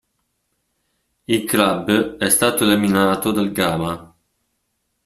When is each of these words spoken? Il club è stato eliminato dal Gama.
Il 1.27 1.43
club 1.45 2.17
è 2.17 2.27
stato 2.31 2.63
eliminato 2.63 3.31
dal 3.31 3.51
Gama. 3.51 4.15